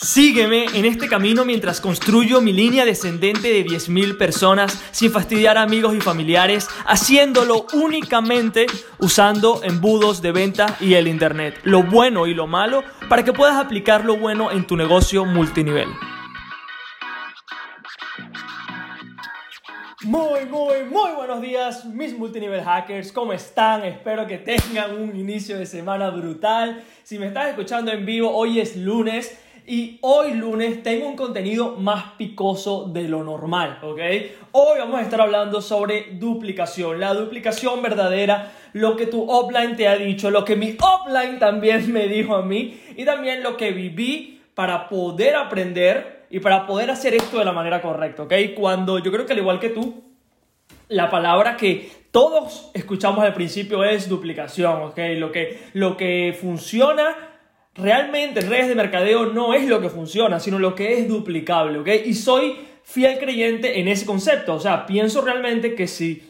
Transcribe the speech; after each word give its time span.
Sígueme 0.00 0.66
en 0.74 0.84
este 0.84 1.08
camino 1.08 1.44
mientras 1.44 1.80
construyo 1.80 2.40
mi 2.40 2.52
línea 2.52 2.84
descendente 2.84 3.48
de 3.48 3.66
10.000 3.66 4.16
personas 4.16 4.80
sin 4.92 5.10
fastidiar 5.10 5.58
a 5.58 5.62
amigos 5.62 5.92
y 5.96 6.00
familiares, 6.00 6.68
haciéndolo 6.86 7.66
únicamente 7.72 8.66
usando 9.00 9.60
embudos 9.64 10.22
de 10.22 10.30
venta 10.30 10.76
y 10.78 10.94
el 10.94 11.08
Internet, 11.08 11.58
lo 11.64 11.82
bueno 11.82 12.28
y 12.28 12.34
lo 12.34 12.46
malo, 12.46 12.84
para 13.08 13.24
que 13.24 13.32
puedas 13.32 13.56
aplicar 13.56 14.04
lo 14.04 14.16
bueno 14.16 14.52
en 14.52 14.68
tu 14.68 14.76
negocio 14.76 15.24
multinivel. 15.24 15.88
Muy, 20.04 20.46
muy, 20.46 20.84
muy 20.88 21.10
buenos 21.16 21.42
días, 21.42 21.84
mis 21.86 22.16
multinivel 22.16 22.62
hackers. 22.62 23.10
¿Cómo 23.10 23.32
están? 23.32 23.84
Espero 23.84 24.28
que 24.28 24.38
tengan 24.38 24.96
un 24.96 25.16
inicio 25.16 25.58
de 25.58 25.66
semana 25.66 26.08
brutal. 26.10 26.84
Si 27.02 27.18
me 27.18 27.26
estás 27.26 27.48
escuchando 27.48 27.90
en 27.90 28.06
vivo, 28.06 28.30
hoy 28.30 28.60
es 28.60 28.76
lunes 28.76 29.36
y 29.68 29.98
hoy 30.00 30.32
lunes 30.32 30.82
tengo 30.82 31.06
un 31.06 31.14
contenido 31.14 31.76
más 31.76 32.12
picoso 32.16 32.86
de 32.86 33.02
lo 33.06 33.22
normal, 33.22 33.78
¿ok? 33.82 34.00
Hoy 34.52 34.78
vamos 34.78 34.98
a 34.98 35.02
estar 35.02 35.20
hablando 35.20 35.60
sobre 35.60 36.12
duplicación, 36.12 36.98
la 36.98 37.12
duplicación 37.12 37.82
verdadera, 37.82 38.50
lo 38.72 38.96
que 38.96 39.04
tu 39.04 39.30
offline 39.30 39.76
te 39.76 39.86
ha 39.86 39.96
dicho, 39.96 40.30
lo 40.30 40.42
que 40.42 40.56
mi 40.56 40.74
offline 40.80 41.38
también 41.38 41.92
me 41.92 42.08
dijo 42.08 42.34
a 42.34 42.42
mí 42.42 42.80
y 42.96 43.04
también 43.04 43.42
lo 43.42 43.58
que 43.58 43.72
viví 43.72 44.40
para 44.54 44.88
poder 44.88 45.36
aprender 45.36 46.24
y 46.30 46.40
para 46.40 46.66
poder 46.66 46.90
hacer 46.90 47.14
esto 47.14 47.38
de 47.38 47.44
la 47.44 47.52
manera 47.52 47.82
correcta, 47.82 48.22
¿ok? 48.22 48.32
Cuando 48.56 48.98
yo 48.98 49.12
creo 49.12 49.26
que 49.26 49.34
al 49.34 49.38
igual 49.40 49.60
que 49.60 49.68
tú, 49.68 50.02
la 50.88 51.10
palabra 51.10 51.58
que 51.58 51.90
todos 52.10 52.70
escuchamos 52.72 53.22
al 53.22 53.34
principio 53.34 53.84
es 53.84 54.08
duplicación, 54.08 54.80
¿ok? 54.80 54.98
Lo 55.18 55.30
que, 55.30 55.58
lo 55.74 55.98
que 55.98 56.34
funciona 56.40 57.27
realmente 57.78 58.40
en 58.40 58.50
redes 58.50 58.68
de 58.68 58.74
mercadeo 58.74 59.26
no 59.26 59.54
es 59.54 59.66
lo 59.66 59.80
que 59.80 59.88
funciona, 59.88 60.40
sino 60.40 60.58
lo 60.58 60.74
que 60.74 60.98
es 60.98 61.08
duplicable, 61.08 61.78
¿ok? 61.78 61.88
Y 62.06 62.14
soy 62.14 62.56
fiel 62.82 63.18
creyente 63.18 63.80
en 63.80 63.88
ese 63.88 64.06
concepto, 64.06 64.54
o 64.54 64.60
sea, 64.60 64.86
pienso 64.86 65.20
realmente 65.20 65.74
que 65.74 65.86
si 65.86 66.22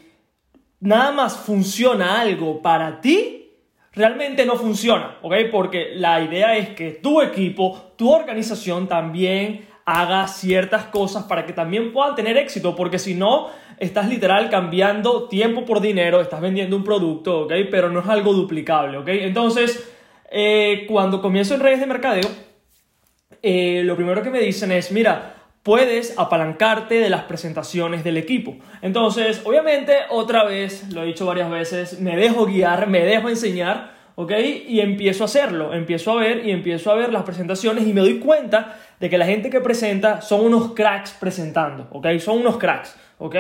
nada 0.81 1.13
más 1.13 1.37
funciona 1.37 2.21
algo 2.21 2.61
para 2.61 3.01
ti, 3.01 3.53
realmente 3.93 4.45
no 4.45 4.57
funciona, 4.57 5.19
¿ok? 5.23 5.35
Porque 5.51 5.93
la 5.95 6.21
idea 6.23 6.57
es 6.57 6.71
que 6.71 6.93
tu 6.93 7.21
equipo, 7.21 7.93
tu 7.97 8.13
organización 8.13 8.87
también 8.87 9.67
haga 9.85 10.29
ciertas 10.29 10.85
cosas 10.85 11.25
para 11.25 11.47
que 11.47 11.55
también 11.55 11.93
puedan 11.93 12.15
tener 12.15 12.37
éxito, 12.37 12.77
porque 12.77 12.99
si 12.99 13.15
no, 13.15 13.49
estás 13.79 14.09
literal 14.09 14.51
cambiando 14.51 15.29
tiempo 15.29 15.65
por 15.65 15.81
dinero, 15.81 16.21
estás 16.21 16.41
vendiendo 16.41 16.77
un 16.77 16.85
producto, 16.85 17.43
¿ok? 17.43 17.53
Pero 17.71 17.89
no 17.89 18.01
es 18.01 18.07
algo 18.09 18.35
duplicable, 18.35 18.99
¿ok? 18.99 19.09
Entonces, 19.09 19.95
eh, 20.31 20.85
cuando 20.89 21.21
comienzo 21.21 21.55
en 21.55 21.61
redes 21.61 21.81
de 21.81 21.87
mercadeo, 21.87 22.29
eh, 23.43 23.83
lo 23.85 23.97
primero 23.97 24.23
que 24.23 24.31
me 24.31 24.41
dicen 24.41 24.73
es, 24.73 24.93
mira, 24.93 25.35
puedes 25.63 26.19
apalancarte 26.19 26.97
de 26.97 27.11
las 27.11 27.25
presentaciones 27.25 28.05
del 28.05 28.17
equipo. 28.17 28.57
Entonces, 28.83 29.43
obviamente, 29.45 29.97
otra 30.11 30.45
vez, 30.45 30.93
lo 30.93 31.03
he 31.03 31.07
dicho 31.07 31.27
varias 31.27 31.51
veces, 31.51 32.01
me 32.01 32.17
dejo 32.17 32.47
guiar, 32.47 32.89
me 32.89 33.05
dejo 33.05 33.29
enseñar, 33.29 33.93
¿ok? 34.15 34.33
Y 34.67 34.81
empiezo 34.81 35.25
a 35.25 35.27
hacerlo, 35.27 35.75
empiezo 35.75 36.13
a 36.13 36.17
ver 36.17 36.47
y 36.47 36.51
empiezo 36.51 36.91
a 36.91 36.95
ver 36.95 37.13
las 37.13 37.23
presentaciones 37.23 37.87
y 37.87 37.93
me 37.93 38.01
doy 38.01 38.19
cuenta 38.19 38.79
de 38.99 39.09
que 39.09 39.19
la 39.19 39.27
gente 39.27 39.51
que 39.51 39.61
presenta 39.61 40.21
son 40.21 40.45
unos 40.45 40.73
cracks 40.73 41.13
presentando, 41.13 41.89
¿ok? 41.93 42.19
Son 42.19 42.39
unos 42.39 42.59
cracks, 42.59 42.97
¿ok? 43.19 43.37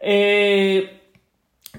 Eh, 0.00 0.98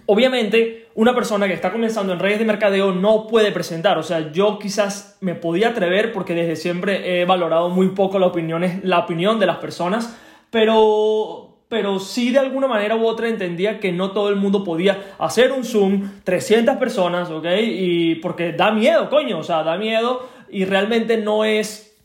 Obviamente, 0.06 0.88
una 1.00 1.16
persona 1.16 1.48
que 1.48 1.54
está 1.54 1.72
comenzando 1.72 2.12
en 2.12 2.20
redes 2.20 2.40
de 2.40 2.46
mercadeo 2.46 2.92
no 2.92 3.26
puede 3.26 3.54
presentar. 3.54 3.98
O 3.98 4.04
sea, 4.04 4.34
yo 4.34 4.60
quizás 4.60 5.18
me 5.22 5.34
podía 5.34 5.70
atrever 5.70 6.12
porque 6.12 6.36
desde 6.36 6.58
siempre 6.58 7.22
he 7.22 7.24
valorado 7.24 7.70
muy 7.70 7.88
poco 7.92 8.20
la, 8.20 8.26
opinión, 8.26 8.82
la 8.84 9.00
opinión 9.00 9.40
de 9.40 9.46
las 9.46 9.60
personas, 9.60 10.20
pero, 10.52 11.62
pero 11.70 12.00
sí 12.00 12.32
de 12.32 12.40
alguna 12.40 12.68
manera 12.68 12.98
u 12.98 13.06
otra 13.08 13.30
entendía 13.30 13.80
que 13.80 13.94
no 13.94 14.12
todo 14.12 14.28
el 14.28 14.36
mundo 14.36 14.66
podía 14.66 15.16
hacer 15.20 15.54
un 15.54 15.64
Zoom, 15.64 16.06
300 16.26 16.76
personas, 16.76 17.30
¿ok? 17.30 17.46
Y 17.62 18.16
porque 18.16 18.52
da 18.52 18.72
miedo, 18.72 19.10
coño, 19.10 19.40
o 19.40 19.44
sea, 19.44 19.64
da 19.64 19.78
miedo 19.78 20.28
y 20.50 20.66
realmente 20.66 21.16
no 21.16 21.46
es, 21.46 21.98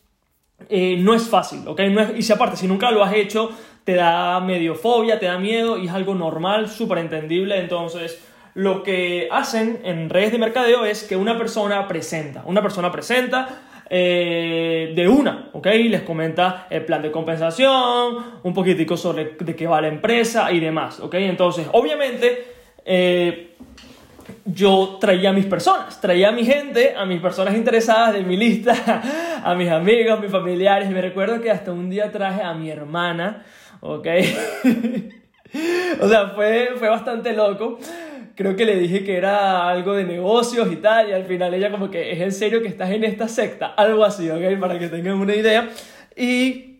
eh, 0.69 0.95
no 1.01 1.13
es 1.13 1.27
fácil, 1.27 1.67
¿ok? 1.67 1.81
y 2.15 2.21
si 2.21 2.31
aparte, 2.31 2.55
si 2.55 2.65
nunca 2.65 2.91
lo 2.91 3.03
has 3.03 3.13
hecho, 3.13 3.49
te 3.83 3.95
da 3.95 4.39
medio 4.39 4.73
fobia, 4.73 5.19
te 5.19 5.25
da 5.25 5.37
miedo 5.37 5.77
y 5.77 5.87
es 5.87 5.91
algo 5.91 6.15
normal, 6.15 6.69
súper 6.69 6.99
entendible. 6.99 7.59
Entonces, 7.59 8.21
lo 8.55 8.83
que 8.83 9.27
hacen 9.31 9.81
en 9.83 10.09
redes 10.09 10.31
de 10.31 10.37
mercadeo 10.37 10.85
es 10.85 11.03
que 11.03 11.15
una 11.15 11.37
persona 11.37 11.87
presenta, 11.87 12.43
una 12.45 12.61
persona 12.61 12.89
presenta 12.91 13.61
eh, 13.89 14.93
de 14.95 15.07
una, 15.07 15.49
¿ok? 15.51 15.67
Les 15.67 16.01
comenta 16.01 16.65
el 16.69 16.85
plan 16.85 17.01
de 17.01 17.11
compensación, 17.11 18.15
un 18.41 18.53
poquitico 18.53 18.95
sobre 18.95 19.35
de 19.37 19.55
qué 19.55 19.67
va 19.67 19.81
la 19.81 19.89
empresa 19.89 20.51
y 20.53 20.61
demás, 20.61 21.01
¿ok? 21.01 21.15
Entonces, 21.15 21.67
obviamente, 21.73 22.45
eh, 22.85 23.55
yo 24.45 24.97
traía 25.01 25.31
a 25.31 25.33
mis 25.33 25.45
personas, 25.47 25.99
traía 25.99 26.29
a 26.29 26.31
mi 26.31 26.45
gente, 26.45 26.95
a 26.95 27.05
mis 27.05 27.19
personas 27.19 27.55
interesadas 27.55 28.13
de 28.13 28.23
mi 28.23 28.37
lista, 28.37 29.41
a 29.43 29.53
mis 29.53 29.69
amigos, 29.69 30.17
a 30.17 30.21
mis 30.21 30.31
familiares. 30.31 30.89
Me 30.89 31.01
recuerdo 31.01 31.41
que 31.41 31.51
hasta 31.51 31.73
un 31.73 31.89
día 31.89 32.09
traje 32.09 32.41
a 32.41 32.53
mi 32.53 32.69
hermana, 32.71 33.43
¿ok? 33.81 34.07
o 36.01 36.07
sea, 36.07 36.29
fue, 36.29 36.69
fue 36.77 36.87
bastante 36.89 37.33
loco. 37.33 37.79
Creo 38.35 38.55
que 38.55 38.65
le 38.65 38.77
dije 38.77 39.03
que 39.03 39.15
era 39.15 39.69
algo 39.69 39.93
de 39.93 40.03
negocios 40.03 40.71
y 40.71 40.75
tal, 40.77 41.09
y 41.09 41.13
al 41.13 41.25
final 41.25 41.53
ella 41.53 41.71
como 41.71 41.89
que, 41.89 42.11
¿es 42.11 42.19
en 42.19 42.31
serio 42.31 42.61
que 42.61 42.67
estás 42.67 42.91
en 42.91 43.03
esta 43.03 43.27
secta? 43.27 43.67
Algo 43.67 44.03
así, 44.03 44.29
¿ok? 44.29 44.59
Para 44.59 44.77
que 44.77 44.89
tengan 44.89 45.15
una 45.15 45.35
idea. 45.35 45.69
Y... 46.15 46.79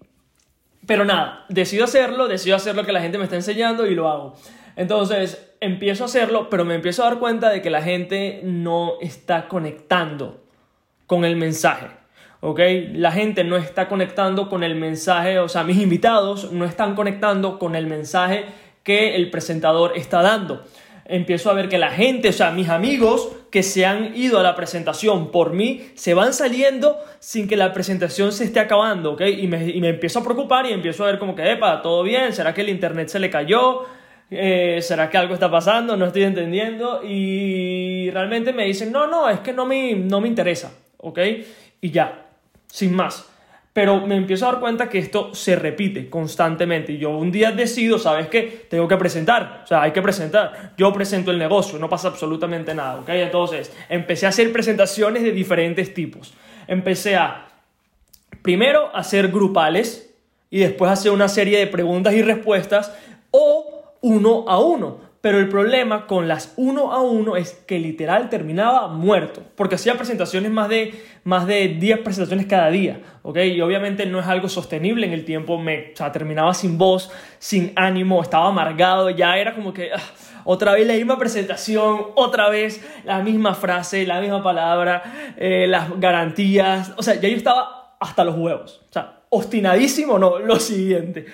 Pero 0.86 1.04
nada, 1.04 1.46
decido 1.50 1.86
hacerlo, 1.86 2.28
decido 2.28 2.56
hacer 2.56 2.76
lo 2.76 2.86
que 2.86 2.92
la 2.92 3.02
gente 3.02 3.18
me 3.18 3.24
está 3.24 3.36
enseñando 3.36 3.88
y 3.88 3.96
lo 3.96 4.08
hago. 4.08 4.36
Entonces, 4.76 5.52
empiezo 5.60 6.04
a 6.04 6.06
hacerlo, 6.06 6.48
pero 6.48 6.64
me 6.64 6.76
empiezo 6.76 7.04
a 7.04 7.10
dar 7.10 7.18
cuenta 7.18 7.50
de 7.50 7.64
que 7.64 7.72
la 7.72 7.82
gente 7.82 8.42
no 8.44 8.94
está 9.02 9.48
conectando 9.48 10.44
con 11.08 11.26
el 11.26 11.38
mensaje. 11.38 11.88
¿ok? 12.46 12.60
La 12.94 13.12
gente 13.12 13.44
no 13.44 13.58
está 13.58 13.88
conectando 13.88 14.50
con 14.50 14.64
el 14.64 14.76
mensaje, 14.76 15.40
o 15.40 15.50
sea, 15.50 15.64
mis 15.64 15.82
invitados 15.82 16.52
no 16.52 16.66
están 16.66 16.94
conectando 16.94 17.58
con 17.58 17.76
el 17.76 17.88
mensaje 17.88 18.46
que 18.84 19.16
el 19.16 19.32
presentador 19.32 19.94
está 19.96 20.22
dando. 20.22 20.64
Empiezo 21.06 21.52
a 21.52 21.54
ver 21.54 21.70
que 21.70 21.78
la 21.78 21.92
gente, 21.92 22.30
o 22.30 22.34
sea, 22.34 22.52
mis 22.52 22.70
amigos 22.70 23.32
que 23.52 23.62
se 23.62 23.86
han 23.86 24.16
ido 24.18 24.40
a 24.40 24.44
la 24.44 24.56
presentación 24.56 25.32
por 25.32 25.54
mí, 25.54 25.88
se 25.94 26.14
van 26.14 26.34
saliendo 26.34 26.98
sin 27.20 27.48
que 27.48 27.56
la 27.56 27.74
presentación 27.74 28.32
se 28.32 28.46
esté 28.46 28.60
acabando, 28.60 29.14
¿ok? 29.14 29.22
Y 29.22 29.48
me, 29.48 29.70
y 29.70 29.80
me 29.82 29.90
empiezo 29.90 30.20
a 30.20 30.24
preocupar 30.24 30.66
y 30.66 30.74
empiezo 30.74 31.04
a 31.04 31.08
ver 31.08 31.20
como 31.20 31.36
que, 31.36 31.52
epa, 31.52 31.82
todo 31.82 32.04
bien, 32.04 32.34
¿será 32.34 32.54
que 32.54 32.62
el 32.62 32.70
internet 32.70 33.08
se 33.10 33.20
le 33.20 33.30
cayó? 33.30 33.86
Eh, 34.32 34.80
¿será 34.82 35.10
que 35.10 35.18
algo 35.18 35.34
está 35.36 35.50
pasando? 35.52 35.96
No 35.96 36.06
estoy 36.06 36.24
entendiendo. 36.24 37.02
Y 37.04 38.10
realmente 38.12 38.54
me 38.54 38.66
dicen, 38.66 38.92
no, 38.92 39.08
no, 39.08 39.30
es 39.30 39.40
que 39.42 39.54
no 39.54 39.66
me, 39.66 39.94
no 39.94 40.22
me 40.22 40.28
interesa, 40.28 40.74
¿ok? 40.98 41.20
Y 41.82 41.92
ya, 41.92 42.26
sin 42.68 42.94
más. 42.96 43.30
Pero 43.76 44.08
me 44.08 44.16
empiezo 44.16 44.48
a 44.48 44.54
dar 44.54 44.62
cuenta 44.62 44.88
que 44.88 45.00
esto 45.00 45.36
se 45.36 45.58
repite 45.58 46.10
constantemente. 46.10 46.94
Y 46.94 46.98
yo 46.98 47.10
un 47.10 47.30
día 47.30 47.52
decido, 47.52 48.00
¿sabes 48.00 48.30
qué? 48.30 48.68
Tengo 48.70 48.88
que 48.88 48.96
presentar. 48.96 49.64
O 49.66 49.68
sea, 49.68 49.82
hay 49.82 49.92
que 49.92 50.02
presentar. 50.02 50.72
Yo 50.78 50.94
presento 50.94 51.30
el 51.30 51.38
negocio, 51.38 51.78
no 51.78 51.90
pasa 51.90 52.08
absolutamente 52.08 52.74
nada. 52.74 53.04
Entonces, 53.06 53.76
empecé 53.90 54.28
a 54.28 54.30
hacer 54.30 54.54
presentaciones 54.54 55.24
de 55.24 55.34
diferentes 55.34 55.94
tipos. 55.94 56.34
Empecé 56.70 57.18
a, 57.18 57.50
primero, 58.42 58.96
hacer 58.96 59.28
grupales 59.28 60.16
y 60.50 60.60
después 60.60 60.90
hacer 60.90 61.12
una 61.12 61.28
serie 61.28 61.60
de 61.60 61.68
preguntas 61.68 62.14
y 62.14 62.22
respuestas 62.22 62.96
o 63.32 63.94
uno 64.00 64.46
a 64.48 64.58
uno. 64.58 65.02
Pero 65.26 65.40
el 65.40 65.50
problema 65.50 66.06
con 66.06 66.28
las 66.28 66.54
uno 66.56 66.94
a 66.94 67.02
uno 67.02 67.36
es 67.36 67.54
que 67.66 67.80
literal 67.80 68.30
terminaba 68.30 68.90
muerto, 68.90 69.42
porque 69.56 69.74
hacía 69.74 69.96
presentaciones 69.96 70.52
más 70.52 70.70
de, 70.70 71.04
más 71.24 71.48
de 71.48 71.68
10 71.68 72.02
presentaciones 72.02 72.46
cada 72.46 72.70
día, 72.70 73.02
¿ok? 73.24 73.38
Y 73.38 73.60
obviamente 73.62 74.06
no 74.06 74.20
es 74.20 74.28
algo 74.28 74.50
sostenible 74.50 75.08
en 75.08 75.14
el 75.14 75.26
tiempo, 75.26 75.58
me, 75.58 75.94
o 75.94 75.96
sea, 75.96 76.12
terminaba 76.12 76.54
sin 76.54 76.78
voz, 76.78 77.12
sin 77.40 77.74
ánimo, 77.76 78.22
estaba 78.22 78.50
amargado, 78.50 79.10
ya 79.10 79.36
era 79.40 79.56
como 79.56 79.74
que 79.74 79.94
ah, 79.94 80.00
otra 80.44 80.74
vez 80.74 80.86
la 80.86 80.94
misma 80.94 81.18
presentación, 81.18 82.06
otra 82.14 82.48
vez 82.50 82.86
la 83.04 83.24
misma 83.24 83.56
frase, 83.56 84.06
la 84.06 84.22
misma 84.22 84.44
palabra, 84.44 85.34
eh, 85.38 85.66
las 85.68 86.00
garantías, 86.00 86.94
o 86.98 87.02
sea, 87.02 87.16
ya 87.16 87.28
yo 87.30 87.36
estaba 87.36 87.98
hasta 88.00 88.24
los 88.24 88.38
huevos, 88.38 88.86
o 88.92 88.94
sea, 88.94 89.22
obstinadísimo, 89.30 90.20
no, 90.20 90.38
lo 90.38 90.60
siguiente 90.60 91.26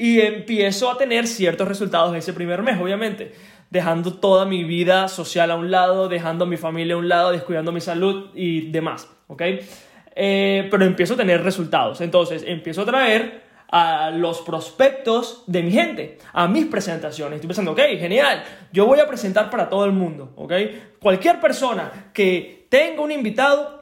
y 0.00 0.18
empiezo 0.22 0.90
a 0.90 0.96
tener 0.96 1.26
ciertos 1.26 1.68
resultados 1.68 2.16
ese 2.16 2.32
primer 2.32 2.62
mes, 2.62 2.80
obviamente, 2.80 3.34
dejando 3.68 4.14
toda 4.14 4.46
mi 4.46 4.64
vida 4.64 5.08
social 5.08 5.50
a 5.50 5.56
un 5.56 5.70
lado, 5.70 6.08
dejando 6.08 6.44
a 6.44 6.48
mi 6.48 6.56
familia 6.56 6.94
a 6.94 6.96
un 6.98 7.06
lado, 7.06 7.32
descuidando 7.32 7.70
mi 7.70 7.82
salud 7.82 8.30
y 8.34 8.70
demás, 8.70 9.06
¿ok? 9.28 9.42
Eh, 10.16 10.68
pero 10.70 10.86
empiezo 10.86 11.14
a 11.14 11.16
tener 11.18 11.44
resultados, 11.44 12.00
entonces 12.00 12.42
empiezo 12.46 12.80
a 12.80 12.86
traer 12.86 13.42
a 13.70 14.10
los 14.10 14.40
prospectos 14.40 15.44
de 15.46 15.62
mi 15.62 15.70
gente, 15.70 16.16
a 16.32 16.48
mis 16.48 16.64
presentaciones. 16.64 17.34
Estoy 17.34 17.48
pensando, 17.48 17.72
ok, 17.72 17.80
genial, 17.98 18.42
yo 18.72 18.86
voy 18.86 19.00
a 19.00 19.06
presentar 19.06 19.50
para 19.50 19.68
todo 19.68 19.84
el 19.84 19.92
mundo, 19.92 20.32
¿ok? 20.36 20.52
Cualquier 20.98 21.40
persona 21.42 22.10
que 22.14 22.66
tenga 22.70 23.02
un 23.02 23.12
invitado 23.12 23.79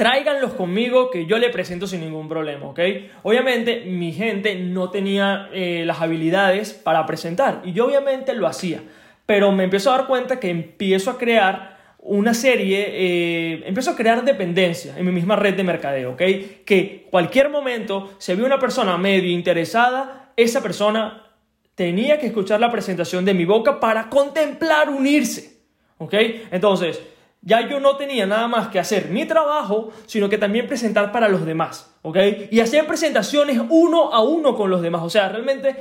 tráiganlos 0.00 0.54
conmigo 0.54 1.10
que 1.10 1.26
yo 1.26 1.36
le 1.36 1.50
presento 1.50 1.86
sin 1.86 2.00
ningún 2.00 2.26
problema, 2.26 2.68
¿ok? 2.68 2.80
Obviamente 3.22 3.82
mi 3.84 4.14
gente 4.14 4.54
no 4.54 4.88
tenía 4.88 5.50
eh, 5.52 5.82
las 5.84 6.00
habilidades 6.00 6.72
para 6.72 7.04
presentar 7.04 7.60
y 7.66 7.74
yo 7.74 7.84
obviamente 7.84 8.32
lo 8.32 8.46
hacía, 8.46 8.82
pero 9.26 9.52
me 9.52 9.64
empiezo 9.64 9.92
a 9.92 9.98
dar 9.98 10.06
cuenta 10.06 10.40
que 10.40 10.48
empiezo 10.48 11.10
a 11.10 11.18
crear 11.18 11.76
una 11.98 12.32
serie, 12.32 12.86
eh, 12.88 13.62
empiezo 13.66 13.90
a 13.90 13.96
crear 13.96 14.24
dependencia 14.24 14.96
en 14.96 15.04
mi 15.04 15.12
misma 15.12 15.36
red 15.36 15.52
de 15.52 15.64
mercadeo, 15.64 16.12
¿ok? 16.12 16.22
Que 16.64 17.06
cualquier 17.10 17.50
momento, 17.50 18.14
si 18.16 18.32
había 18.32 18.46
una 18.46 18.58
persona 18.58 18.96
medio 18.96 19.28
interesada, 19.28 20.32
esa 20.34 20.62
persona 20.62 21.26
tenía 21.74 22.18
que 22.18 22.28
escuchar 22.28 22.58
la 22.58 22.72
presentación 22.72 23.26
de 23.26 23.34
mi 23.34 23.44
boca 23.44 23.78
para 23.78 24.08
contemplar 24.08 24.88
unirse, 24.88 25.58
¿ok? 25.98 26.14
Entonces, 26.52 27.02
ya 27.42 27.66
yo 27.68 27.80
no 27.80 27.96
tenía 27.96 28.26
nada 28.26 28.48
más 28.48 28.68
que 28.68 28.78
hacer 28.78 29.08
mi 29.08 29.24
trabajo, 29.24 29.92
sino 30.06 30.28
que 30.28 30.38
también 30.38 30.66
presentar 30.66 31.10
para 31.10 31.28
los 31.28 31.46
demás, 31.46 31.94
¿ok? 32.02 32.16
Y 32.50 32.60
hacer 32.60 32.86
presentaciones 32.86 33.60
uno 33.70 34.12
a 34.12 34.22
uno 34.22 34.54
con 34.54 34.70
los 34.70 34.82
demás, 34.82 35.02
o 35.02 35.10
sea, 35.10 35.28
realmente 35.28 35.76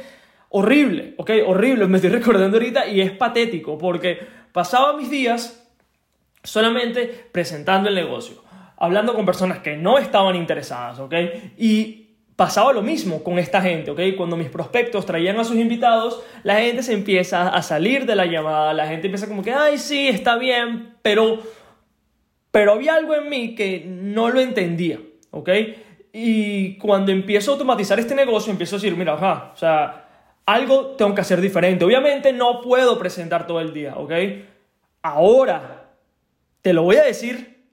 horrible, 0.49 1.15
¿ok? 1.17 1.31
Horrible, 1.45 1.87
me 1.87 1.97
estoy 1.97 2.11
recordando 2.19 2.57
ahorita 2.57 2.87
y 2.87 3.01
es 3.01 3.11
patético, 3.11 3.77
porque 3.77 4.19
pasaba 4.51 4.95
mis 4.95 5.09
días 5.09 5.67
solamente 6.43 7.27
presentando 7.31 7.89
el 7.89 7.95
negocio, 7.95 8.41
hablando 8.77 9.13
con 9.13 9.25
personas 9.25 9.59
que 9.59 9.75
no 9.75 9.97
estaban 9.97 10.35
interesadas, 10.35 10.99
¿ok? 10.99 11.13
Y 11.57 11.98
pasaba 12.39 12.71
lo 12.71 12.81
mismo 12.81 13.21
con 13.21 13.37
esta 13.37 13.61
gente, 13.61 13.91
¿ok? 13.91 13.99
Cuando 14.15 14.37
mis 14.37 14.47
prospectos 14.47 15.05
traían 15.05 15.37
a 15.41 15.43
sus 15.43 15.57
invitados, 15.57 16.23
la 16.43 16.55
gente 16.61 16.83
se 16.83 16.93
empieza 16.93 17.49
a 17.49 17.61
salir 17.61 18.05
de 18.05 18.15
la 18.15 18.27
llamada, 18.27 18.73
la 18.73 18.87
gente 18.87 19.07
empieza 19.07 19.27
como 19.27 19.43
que, 19.43 19.51
ay, 19.51 19.77
sí, 19.77 20.07
está 20.07 20.37
bien, 20.37 20.95
pero, 21.01 21.39
pero 22.49 22.71
había 22.71 22.95
algo 22.95 23.13
en 23.13 23.27
mí 23.27 23.55
que 23.55 23.83
no 23.85 24.29
lo 24.29 24.39
entendía, 24.39 25.01
¿ok? 25.31 25.49
Y 26.13 26.77
cuando 26.77 27.11
empiezo 27.11 27.51
a 27.51 27.53
automatizar 27.55 27.99
este 27.99 28.15
negocio, 28.15 28.53
empiezo 28.53 28.77
a 28.77 28.79
decir, 28.79 28.95
mira, 28.95 29.15
ajá, 29.15 29.51
o 29.53 29.57
sea, 29.57 30.31
algo 30.45 30.91
tengo 30.91 31.13
que 31.13 31.19
hacer 31.19 31.41
diferente. 31.41 31.83
Obviamente 31.83 32.31
no 32.31 32.61
puedo 32.61 32.97
presentar 32.97 33.47
todo 33.47 33.59
el 33.59 33.73
día, 33.73 33.95
¿ok? 33.97 34.13
Ahora 35.01 35.89
te 36.61 36.71
lo 36.71 36.83
voy 36.83 36.95
a 36.95 37.03
decir 37.03 37.65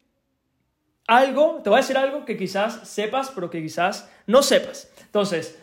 algo, 1.06 1.60
te 1.62 1.70
voy 1.70 1.78
a 1.78 1.82
decir 1.82 1.96
algo 1.96 2.24
que 2.24 2.36
quizás 2.36 2.80
sepas, 2.88 3.30
pero 3.32 3.48
que 3.48 3.62
quizás 3.62 4.10
no 4.26 4.42
sepas. 4.42 4.90
Entonces, 5.04 5.58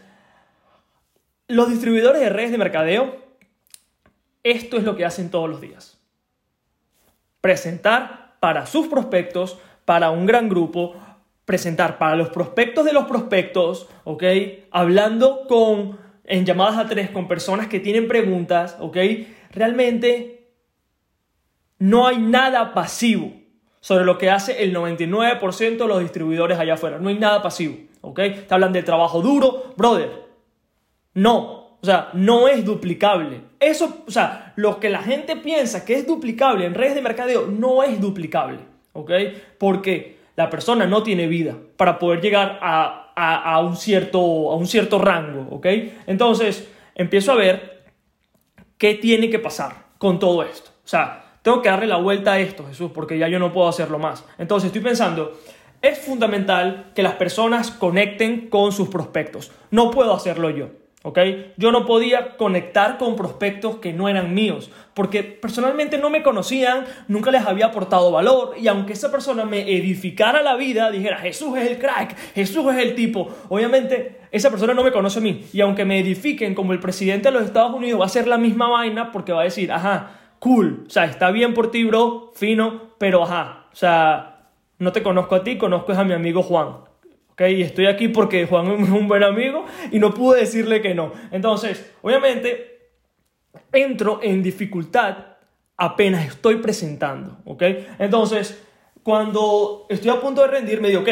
los 1.47 1.69
distribuidores 1.69 2.21
de 2.21 2.29
redes 2.29 2.51
de 2.51 2.57
mercadeo, 2.57 3.17
esto 4.43 4.77
es 4.77 4.83
lo 4.83 4.95
que 4.95 5.05
hacen 5.05 5.29
todos 5.29 5.49
los 5.49 5.61
días. 5.61 5.99
Presentar 7.41 8.35
para 8.39 8.65
sus 8.65 8.87
prospectos, 8.87 9.59
para 9.85 10.09
un 10.11 10.25
gran 10.25 10.49
grupo, 10.49 10.95
presentar 11.45 11.97
para 11.97 12.15
los 12.15 12.29
prospectos 12.29 12.85
de 12.85 12.93
los 12.93 13.05
prospectos, 13.05 13.89
¿ok? 14.05 14.23
Hablando 14.71 15.45
con, 15.47 15.99
en 16.25 16.45
llamadas 16.45 16.77
a 16.77 16.87
tres 16.87 17.09
con 17.09 17.27
personas 17.27 17.67
que 17.67 17.79
tienen 17.79 18.07
preguntas, 18.07 18.77
¿ok? 18.79 18.97
Realmente 19.51 20.51
no 21.79 22.07
hay 22.07 22.17
nada 22.17 22.73
pasivo 22.73 23.33
sobre 23.81 24.05
lo 24.05 24.17
que 24.17 24.29
hace 24.29 24.63
el 24.63 24.73
99% 24.73 25.77
de 25.77 25.87
los 25.87 25.99
distribuidores 25.99 26.57
allá 26.57 26.75
afuera. 26.75 26.99
No 26.99 27.09
hay 27.09 27.19
nada 27.19 27.41
pasivo, 27.41 27.75
¿ok? 28.03 28.19
Te 28.47 28.53
hablan 28.53 28.73
del 28.73 28.83
trabajo 28.83 29.21
duro, 29.21 29.73
brother. 29.75 30.11
No, 31.15 31.77
o 31.81 31.85
sea, 31.85 32.09
no 32.13 32.47
es 32.47 32.63
duplicable. 32.63 33.41
Eso, 33.59 34.03
o 34.05 34.11
sea, 34.11 34.53
lo 34.55 34.79
que 34.79 34.89
la 34.89 35.01
gente 35.01 35.35
piensa 35.37 35.85
que 35.85 35.95
es 35.95 36.05
duplicable 36.05 36.65
en 36.65 36.73
redes 36.73 36.95
de 36.95 37.01
mercadeo 37.01 37.47
no 37.47 37.81
es 37.81 37.99
duplicable, 37.99 38.59
¿ok? 38.93 39.11
Porque 39.57 40.17
la 40.35 40.49
persona 40.49 40.85
no 40.85 41.01
tiene 41.01 41.27
vida 41.27 41.55
para 41.77 41.97
poder 41.97 42.21
llegar 42.21 42.59
a, 42.61 43.13
a, 43.15 43.59
un, 43.61 43.77
cierto, 43.77 44.19
a 44.51 44.55
un 44.55 44.67
cierto 44.67 44.99
rango, 44.99 45.47
¿ok? 45.55 45.67
Entonces, 46.07 46.67
empiezo 46.95 47.31
a 47.31 47.35
ver 47.35 47.85
qué 48.77 48.95
tiene 48.95 49.29
que 49.29 49.39
pasar 49.39 49.85
con 49.97 50.19
todo 50.19 50.43
esto. 50.43 50.71
O 50.83 50.87
sea, 50.87 51.37
tengo 51.41 51.61
que 51.61 51.69
darle 51.69 51.87
la 51.87 51.97
vuelta 51.97 52.33
a 52.33 52.39
esto, 52.39 52.65
Jesús, 52.65 52.91
porque 52.93 53.17
ya 53.17 53.27
yo 53.27 53.39
no 53.39 53.53
puedo 53.53 53.67
hacerlo 53.67 53.99
más. 53.99 54.25
Entonces 54.37 54.67
estoy 54.67 54.81
pensando, 54.81 55.39
es 55.83 55.99
fundamental 55.99 56.91
que 56.95 57.03
las 57.03 57.13
personas 57.13 57.69
conecten 57.69 58.49
con 58.49 58.71
sus 58.71 58.87
prospectos. 58.87 59.51
No 59.69 59.91
puedo 59.91 60.13
hacerlo 60.13 60.49
yo. 60.49 60.69
¿ok? 61.03 61.19
Yo 61.57 61.71
no 61.71 61.85
podía 61.85 62.37
conectar 62.37 62.97
con 62.97 63.15
prospectos 63.15 63.77
que 63.77 63.93
no 63.93 64.09
eran 64.09 64.33
míos, 64.33 64.71
porque 64.93 65.21
personalmente 65.21 65.97
no 65.97 66.09
me 66.09 66.23
conocían, 66.23 66.85
nunca 67.07 67.29
les 67.29 67.45
había 67.45 67.67
aportado 67.67 68.11
valor, 68.11 68.55
y 68.59 68.67
aunque 68.67 68.93
esa 68.93 69.11
persona 69.11 69.45
me 69.45 69.69
edificara 69.75 70.41
la 70.41 70.55
vida, 70.55 70.89
dijera, 70.89 71.17
Jesús 71.17 71.57
es 71.57 71.69
el 71.69 71.77
crack, 71.77 72.15
Jesús 72.33 72.65
es 72.73 72.77
el 72.81 72.95
tipo, 72.95 73.29
obviamente 73.49 74.21
esa 74.31 74.49
persona 74.49 74.73
no 74.73 74.83
me 74.83 74.91
conoce 74.91 75.19
a 75.19 75.21
mí, 75.21 75.45
y 75.51 75.61
aunque 75.61 75.85
me 75.85 75.99
edifiquen 75.99 76.55
como 76.55 76.71
el 76.71 76.79
presidente 76.79 77.27
de 77.27 77.33
los 77.33 77.43
Estados 77.43 77.73
Unidos, 77.73 77.99
va 77.99 78.05
a 78.05 78.09
ser 78.09 78.27
la 78.27 78.37
misma 78.37 78.69
vaina 78.69 79.11
porque 79.11 79.33
va 79.33 79.41
a 79.41 79.45
decir, 79.45 79.73
ajá, 79.73 80.21
cool, 80.39 80.85
o 80.87 80.89
sea, 80.89 81.03
está 81.03 81.31
bien 81.31 81.53
por 81.53 81.69
ti, 81.69 81.83
bro, 81.83 82.31
fino, 82.33 82.93
pero 82.97 83.23
ajá, 83.23 83.65
o 83.73 83.75
sea, 83.75 84.32
no 84.79 84.91
te 84.91 85.03
conozco 85.03 85.35
a 85.35 85.43
ti, 85.43 85.57
conozco 85.57 85.93
a 85.93 86.03
mi 86.03 86.13
amigo 86.13 86.43
Juan. 86.43 86.67
¿ok? 87.31 87.41
Y 87.49 87.61
estoy 87.61 87.87
aquí 87.87 88.07
porque 88.07 88.45
Juan 88.45 88.67
es 88.83 88.89
un 88.89 89.07
buen 89.07 89.23
amigo 89.23 89.65
y 89.91 89.99
no 89.99 90.13
pude 90.13 90.41
decirle 90.41 90.81
que 90.81 90.93
no. 90.93 91.11
Entonces, 91.31 91.93
obviamente, 92.01 92.91
entro 93.71 94.19
en 94.21 94.43
dificultad 94.43 95.17
apenas 95.77 96.27
estoy 96.27 96.57
presentando, 96.57 97.39
¿ok? 97.45 97.63
Entonces, 97.99 98.63
cuando 99.01 99.85
estoy 99.89 100.11
a 100.11 100.21
punto 100.21 100.41
de 100.41 100.47
rendir, 100.47 100.79
me 100.79 100.89
digo, 100.89 101.01
ok, 101.01 101.09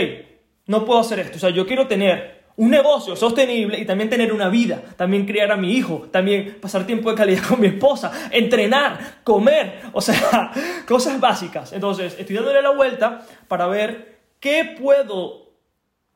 no 0.68 0.86
puedo 0.86 1.00
hacer 1.00 1.19
esto. 1.19 1.38
O 1.38 1.40
sea, 1.40 1.50
yo 1.50 1.66
quiero 1.66 1.88
tener 1.88 2.41
un 2.62 2.69
negocio 2.69 3.16
sostenible 3.16 3.80
y 3.80 3.86
también 3.86 4.08
tener 4.08 4.31
una 4.31 4.48
vida, 4.48 4.84
también 4.96 5.25
criar 5.25 5.52
a 5.52 5.58
mi 5.58 5.74
hijo, 5.74 6.08
también 6.12 6.60
pasar 6.62 6.86
tiempo 6.86 7.10
de 7.10 7.18
calidad 7.18 7.42
con 7.50 7.60
mi 7.60 7.66
esposa, 7.66 8.12
entrenar, 8.30 9.22
comer, 9.24 9.81
o 9.94 10.00
sea, 10.00 10.52
cosas 10.88 11.19
básicas. 11.19 11.74
Entonces, 11.74 12.16
estoy 12.19 12.36
dándole 12.36 12.62
la 12.62 12.69
vuelta 12.69 13.25
para 13.48 13.66
ver 13.66 14.19
qué 14.40 14.75
puedo 14.80 15.54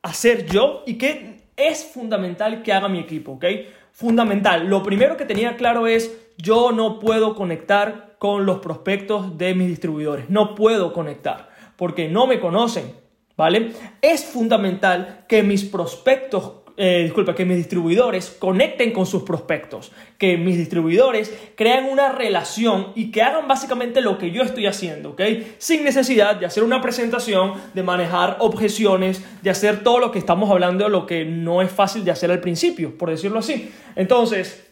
hacer 0.02 0.46
yo 0.46 0.84
y 0.86 0.98
qué 0.98 1.40
es 1.56 1.84
fundamental 1.84 2.62
que 2.62 2.72
haga 2.72 2.88
mi 2.88 3.00
equipo, 3.00 3.32
¿ok? 3.32 3.44
Fundamental. 3.90 4.68
Lo 4.68 4.84
primero 4.84 5.16
que 5.16 5.24
tenía 5.24 5.56
claro 5.56 5.88
es, 5.88 6.16
yo 6.38 6.70
no 6.70 7.00
puedo 7.00 7.34
conectar 7.34 8.14
con 8.18 8.46
los 8.46 8.60
prospectos 8.60 9.36
de 9.36 9.52
mis 9.56 9.66
distribuidores, 9.66 10.30
no 10.30 10.54
puedo 10.54 10.92
conectar 10.92 11.50
porque 11.74 12.08
no 12.08 12.28
me 12.28 12.38
conocen, 12.38 12.94
¿vale? 13.36 13.72
Es 14.00 14.24
fundamental 14.24 15.24
que 15.28 15.42
mis 15.42 15.64
prospectos, 15.64 16.52
eh, 16.76 17.02
disculpa, 17.04 17.34
que 17.34 17.44
mis 17.44 17.56
distribuidores 17.56 18.30
conecten 18.38 18.92
con 18.92 19.06
sus 19.06 19.22
prospectos, 19.22 19.92
que 20.18 20.36
mis 20.36 20.56
distribuidores 20.56 21.34
crean 21.56 21.84
una 21.84 22.10
relación 22.12 22.92
y 22.94 23.10
que 23.10 23.22
hagan 23.22 23.48
básicamente 23.48 24.00
lo 24.00 24.18
que 24.18 24.30
yo 24.30 24.42
estoy 24.42 24.66
haciendo, 24.66 25.10
¿ok? 25.10 25.22
Sin 25.58 25.84
necesidad 25.84 26.36
de 26.36 26.46
hacer 26.46 26.62
una 26.62 26.80
presentación, 26.80 27.54
de 27.74 27.82
manejar 27.82 28.36
objeciones, 28.40 29.24
de 29.42 29.50
hacer 29.50 29.82
todo 29.82 29.98
lo 29.98 30.10
que 30.10 30.18
estamos 30.18 30.50
hablando, 30.50 30.88
lo 30.88 31.06
que 31.06 31.24
no 31.24 31.62
es 31.62 31.70
fácil 31.70 32.04
de 32.04 32.10
hacer 32.10 32.30
al 32.30 32.40
principio, 32.40 32.96
por 32.96 33.10
decirlo 33.10 33.38
así. 33.38 33.70
Entonces, 33.94 34.66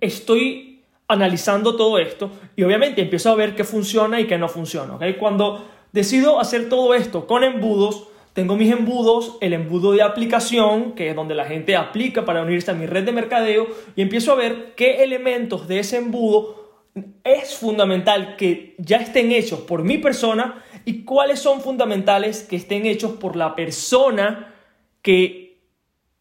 estoy 0.00 0.84
analizando 1.08 1.76
todo 1.76 1.98
esto 1.98 2.30
y 2.56 2.64
obviamente 2.64 3.00
empiezo 3.00 3.30
a 3.30 3.36
ver 3.36 3.54
qué 3.54 3.64
funciona 3.64 4.20
y 4.20 4.26
qué 4.26 4.38
no 4.38 4.48
funciona, 4.48 4.96
¿ok? 4.96 5.04
Cuando 5.18 5.75
Decido 5.96 6.40
hacer 6.40 6.68
todo 6.68 6.92
esto 6.92 7.26
con 7.26 7.42
embudos. 7.42 8.08
Tengo 8.34 8.54
mis 8.54 8.70
embudos, 8.70 9.38
el 9.40 9.54
embudo 9.54 9.92
de 9.92 10.02
aplicación, 10.02 10.92
que 10.92 11.08
es 11.08 11.16
donde 11.16 11.34
la 11.34 11.46
gente 11.46 11.74
aplica 11.74 12.26
para 12.26 12.42
unirse 12.42 12.70
a 12.70 12.74
mi 12.74 12.84
red 12.84 13.04
de 13.04 13.12
mercadeo, 13.12 13.66
y 13.96 14.02
empiezo 14.02 14.32
a 14.32 14.34
ver 14.34 14.74
qué 14.76 15.02
elementos 15.02 15.66
de 15.66 15.78
ese 15.78 15.96
embudo 15.96 16.84
es 17.24 17.54
fundamental 17.54 18.36
que 18.36 18.74
ya 18.76 18.98
estén 18.98 19.32
hechos 19.32 19.60
por 19.60 19.84
mi 19.84 19.96
persona 19.96 20.62
y 20.84 21.02
cuáles 21.02 21.38
son 21.38 21.62
fundamentales 21.62 22.42
que 22.42 22.56
estén 22.56 22.84
hechos 22.84 23.12
por 23.12 23.34
la 23.34 23.56
persona 23.56 24.54
que, 25.00 25.62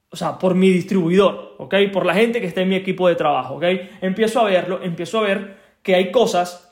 o 0.09 0.15
sea, 0.15 0.39
por 0.39 0.55
mi 0.55 0.69
distribuidor, 0.69 1.55
¿ok? 1.57 1.75
Por 1.91 2.05
la 2.05 2.13
gente 2.13 2.39
que 2.39 2.47
está 2.47 2.61
en 2.61 2.69
mi 2.69 2.77
equipo 2.77 3.09
de 3.09 3.15
trabajo, 3.15 3.55
¿ok? 3.55 3.65
Empiezo 3.99 4.39
a 4.39 4.45
verlo, 4.45 4.81
empiezo 4.81 5.19
a 5.19 5.23
ver 5.23 5.57
que 5.83 5.95
hay 5.95 6.11
cosas 6.11 6.64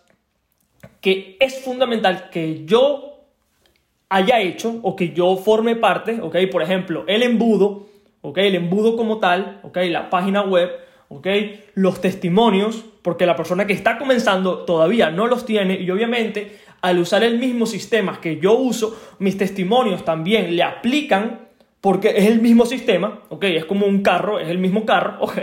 que 1.04 1.36
es 1.42 1.60
fundamental 1.60 2.30
que 2.32 2.64
yo 2.66 3.26
haya 4.08 4.40
hecho 4.40 4.80
o 4.84 4.96
que 4.96 5.10
yo 5.10 5.36
forme 5.36 5.76
parte, 5.76 6.22
¿ok? 6.22 6.38
Por 6.50 6.64
ejemplo, 6.64 7.04
el 7.08 7.24
embudo, 7.24 7.88
¿ok? 8.22 8.38
El 8.38 8.56
embudo 8.56 8.96
como 8.96 9.20
tal, 9.20 9.60
¿ok? 9.64 9.80
La 9.90 10.10
página 10.10 10.44
web, 10.44 10.72
¿ok? 11.10 11.28
Los 11.74 12.00
testimonios, 12.00 12.86
porque 13.02 13.26
la 13.26 13.36
persona 13.36 13.68
que 13.68 13.74
está 13.74 13.98
comenzando 13.98 14.60
todavía 14.60 15.10
no 15.10 15.28
los 15.28 15.46
tiene 15.46 15.78
y 15.78 15.92
obviamente 15.92 16.60
al 16.82 17.00
usar 17.00 17.22
el 17.24 17.38
mismo 17.38 17.66
sistema 17.66 18.22
que 18.22 18.40
yo 18.40 18.54
uso, 18.54 18.98
mis 19.20 19.38
testimonios 19.38 20.06
también 20.06 20.56
le 20.56 20.64
aplican 20.64 21.50
porque 21.82 22.14
es 22.16 22.28
el 22.28 22.40
mismo 22.40 22.66
sistema, 22.66 23.24
¿ok? 23.28 23.44
Es 23.44 23.66
como 23.66 23.88
un 23.88 24.04
carro, 24.04 24.40
es 24.40 24.48
el 24.48 24.58
mismo 24.58 24.86
carro, 24.86 25.18
¿ok? 25.26 25.38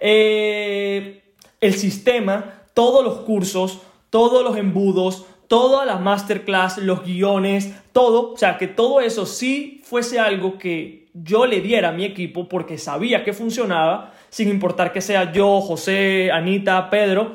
Eh, 0.00 1.22
el 1.60 1.74
sistema, 1.74 2.64
todos 2.74 3.04
los 3.04 3.20
cursos, 3.20 3.82
todos 4.10 4.44
los 4.44 4.56
embudos, 4.56 5.26
todas 5.48 5.86
las 5.86 6.00
masterclass, 6.00 6.78
los 6.78 7.04
guiones, 7.04 7.74
todo, 7.92 8.32
o 8.32 8.36
sea, 8.36 8.58
que 8.58 8.68
todo 8.68 9.00
eso 9.00 9.26
sí 9.26 9.80
fuese 9.84 10.20
algo 10.20 10.58
que 10.58 11.08
yo 11.12 11.46
le 11.46 11.60
diera 11.60 11.88
a 11.88 11.92
mi 11.92 12.04
equipo 12.04 12.48
porque 12.48 12.78
sabía 12.78 13.24
que 13.24 13.32
funcionaba, 13.32 14.12
sin 14.28 14.48
importar 14.48 14.92
que 14.92 15.00
sea 15.00 15.32
yo, 15.32 15.60
José, 15.60 16.30
Anita, 16.32 16.88
Pedro, 16.90 17.34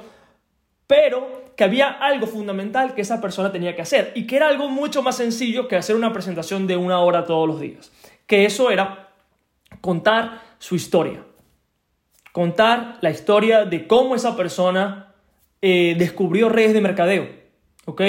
pero 0.88 1.46
que 1.55 1.63
había 1.63 1.89
algo 1.89 2.27
fundamental 2.27 2.94
que 2.94 3.01
esa 3.01 3.22
persona 3.22 3.51
tenía 3.51 3.75
que 3.75 3.82
hacer 3.82 4.12
y 4.15 4.27
que 4.27 4.36
era 4.36 4.48
algo 4.48 4.70
mucho 4.70 5.01
más 5.01 5.17
sencillo 5.17 5.67
que 5.67 5.75
hacer 5.75 5.96
una 5.96 6.13
presentación 6.13 6.67
de 6.67 6.77
una 6.77 7.00
hora 7.00 7.25
todos 7.25 7.48
los 7.48 7.60
días, 7.60 7.91
que 8.27 8.46
eso 8.46 8.72
era 8.72 9.10
contar 9.82 10.41
su 10.60 10.75
historia, 10.75 11.24
contar 12.32 12.98
la 13.01 13.10
historia 13.10 13.65
de 13.65 13.88
cómo 13.88 14.15
esa 14.15 14.36
persona 14.36 15.14
eh, 15.62 15.95
descubrió 15.97 16.50
redes 16.50 16.74
de 16.74 16.81
mercadeo 16.81 17.45
¿ok? 17.85 18.01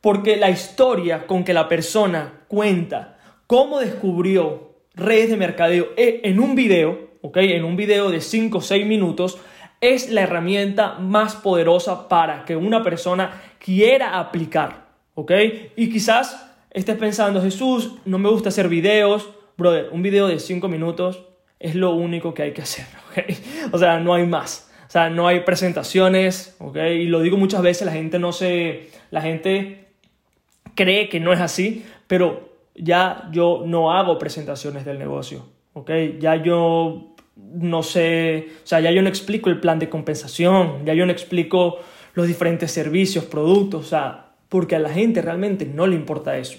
Porque 0.00 0.36
la 0.36 0.50
historia 0.50 1.26
con 1.26 1.44
que 1.44 1.54
la 1.54 1.68
persona 1.68 2.40
cuenta 2.48 3.18
cómo 3.46 3.78
descubrió 3.78 4.72
redes 4.94 5.30
de 5.30 5.36
mercadeo 5.36 5.90
e, 5.96 6.20
en 6.24 6.40
un 6.40 6.54
video, 6.54 7.12
¿ok? 7.20 7.36
En 7.38 7.64
un 7.64 7.76
video 7.76 8.10
de 8.10 8.20
5 8.20 8.58
o 8.58 8.60
6 8.60 8.86
minutos, 8.86 9.38
es 9.80 10.10
la 10.10 10.22
herramienta 10.22 10.94
más 10.94 11.36
poderosa 11.36 12.08
para 12.08 12.44
que 12.44 12.56
una 12.56 12.82
persona 12.82 13.42
quiera 13.58 14.18
aplicar, 14.18 14.86
¿ok? 15.14 15.32
Y 15.76 15.90
quizás 15.90 16.50
estés 16.70 16.96
pensando, 16.96 17.42
Jesús, 17.42 17.96
no 18.04 18.18
me 18.18 18.28
gusta 18.28 18.48
hacer 18.48 18.68
videos, 18.68 19.30
brother, 19.56 19.88
un 19.92 20.02
video 20.02 20.26
de 20.26 20.38
5 20.38 20.68
minutos 20.68 21.24
es 21.60 21.76
lo 21.76 21.92
único 21.92 22.34
que 22.34 22.42
hay 22.42 22.52
que 22.52 22.62
hacer, 22.62 22.86
¿ok? 23.10 23.72
O 23.72 23.78
sea, 23.78 24.00
no 24.00 24.14
hay 24.14 24.26
más. 24.26 24.71
O 24.92 24.98
sea, 25.00 25.08
no 25.08 25.26
hay 25.26 25.40
presentaciones, 25.40 26.54
¿ok? 26.58 26.76
Y 26.76 27.06
lo 27.06 27.22
digo 27.22 27.38
muchas 27.38 27.62
veces, 27.62 27.86
la 27.86 27.92
gente 27.92 28.18
no 28.18 28.30
se... 28.30 28.90
La 29.10 29.22
gente 29.22 29.86
cree 30.74 31.08
que 31.08 31.18
no 31.18 31.32
es 31.32 31.40
así, 31.40 31.86
pero 32.06 32.58
ya 32.74 33.26
yo 33.32 33.62
no 33.64 33.92
hago 33.92 34.18
presentaciones 34.18 34.84
del 34.84 34.98
negocio, 34.98 35.46
¿ok? 35.72 35.90
Ya 36.18 36.36
yo 36.36 37.14
no 37.36 37.82
sé, 37.82 38.48
o 38.64 38.66
sea, 38.66 38.80
ya 38.80 38.90
yo 38.90 39.00
no 39.00 39.08
explico 39.08 39.48
el 39.48 39.60
plan 39.60 39.78
de 39.78 39.88
compensación, 39.88 40.84
ya 40.84 40.92
yo 40.92 41.06
no 41.06 41.12
explico 41.12 41.78
los 42.12 42.26
diferentes 42.26 42.70
servicios, 42.70 43.24
productos, 43.24 43.86
o 43.86 43.88
sea, 43.88 44.32
porque 44.50 44.76
a 44.76 44.78
la 44.78 44.90
gente 44.90 45.22
realmente 45.22 45.64
no 45.64 45.86
le 45.86 45.96
importa 45.96 46.36
eso. 46.36 46.58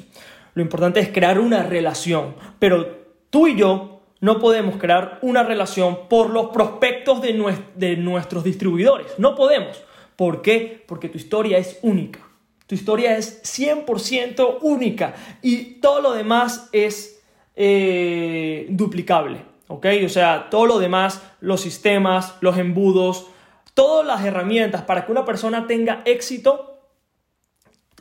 Lo 0.56 0.64
importante 0.64 1.00
es 1.02 1.10
crear 1.10 1.38
una 1.38 1.62
relación, 1.62 2.34
pero 2.58 2.98
tú 3.30 3.46
y 3.46 3.58
yo 3.58 3.93
no 4.24 4.40
podemos 4.40 4.78
crear 4.78 5.20
una 5.22 5.44
relación 5.44 6.08
por 6.08 6.30
los 6.30 6.52
prospectos 6.52 7.22
de, 7.22 7.98
nuestros 7.98 8.46
distribuidores. 8.46 9.20
No 9.20 9.36
podemos. 9.36 9.84
¿Por 10.16 10.42
qué? 10.42 10.82
Porque 10.88 11.10
tu 11.10 11.18
historia 11.18 11.58
es 11.58 11.78
única. 11.82 12.22
Tu 12.66 12.76
historia 12.76 13.18
es 13.18 13.44
100% 13.44 14.60
única 14.62 15.14
y 15.42 15.82
todo 15.82 16.00
lo 16.00 16.14
demás 16.14 16.70
es 16.72 17.22
eh, 17.58 18.66
duplicable. 18.70 19.44
¿Ok? 19.68 19.88
O 20.06 20.10
sea, 20.10 20.48
todo 20.50 20.68
lo 20.68 20.80
demás, 20.80 21.22
los 21.42 21.60
sistemas, 21.60 22.36
los 22.40 22.58
embudos, 22.58 23.28
todas 23.74 24.08
las 24.08 24.24
herramientas 24.24 24.84
para 24.84 25.06
que 25.06 25.12
una 25.12 25.26
persona 25.26 25.68
tenga 25.68 26.02
éxito, 26.06 26.80